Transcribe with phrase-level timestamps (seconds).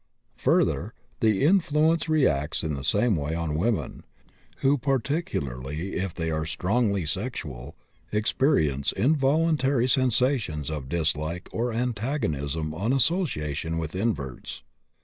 [0.37, 4.03] Further, the influence reacts in the same way on women,
[4.61, 7.75] who, particularly if they are strongly sexual,
[8.11, 14.63] experience involuntary sensations of dislike or antagonism on association with inverts.